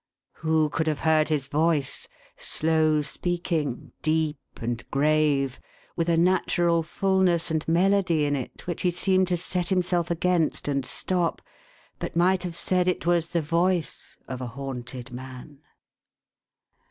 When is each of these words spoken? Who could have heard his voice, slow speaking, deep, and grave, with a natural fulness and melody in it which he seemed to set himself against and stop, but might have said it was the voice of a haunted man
Who 0.37 0.69
could 0.71 0.87
have 0.87 1.01
heard 1.01 1.27
his 1.27 1.45
voice, 1.45 2.07
slow 2.35 3.03
speaking, 3.03 3.91
deep, 4.01 4.39
and 4.59 4.83
grave, 4.89 5.59
with 5.95 6.09
a 6.09 6.17
natural 6.17 6.81
fulness 6.81 7.51
and 7.51 7.67
melody 7.67 8.25
in 8.25 8.35
it 8.35 8.65
which 8.65 8.81
he 8.81 8.89
seemed 8.89 9.27
to 9.27 9.37
set 9.37 9.69
himself 9.69 10.09
against 10.09 10.67
and 10.67 10.83
stop, 10.83 11.39
but 11.99 12.15
might 12.15 12.41
have 12.41 12.57
said 12.57 12.87
it 12.87 13.05
was 13.05 13.29
the 13.29 13.43
voice 13.43 14.17
of 14.27 14.41
a 14.41 14.47
haunted 14.57 15.11
man 15.11 15.59